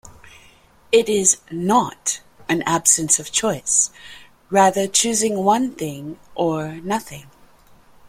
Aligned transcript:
It 0.91 1.09
is 1.09 1.37
"not" 1.51 2.21
an 2.49 2.63
absence 2.63 3.19
of 3.19 3.31
choice, 3.31 3.91
rather 4.49 4.87
choosing 4.87 5.43
one 5.43 5.75
thing 5.75 6.17
or 6.33 6.77
nothing. 6.81 7.29